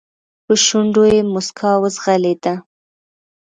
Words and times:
په 0.45 0.53
شونډو 0.65 1.03
يې 1.13 1.19
موسکا 1.33 1.71
وځغلېده. 1.81 2.53